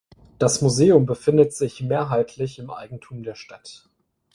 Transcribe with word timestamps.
Das 0.39 0.63
Museum 0.63 1.05
befindet 1.05 1.53
sich 1.53 1.83
mehrheitlich 1.83 2.57
im 2.57 2.71
Eigentum 2.71 3.21
der 3.21 3.35
Stadt. 3.35 3.87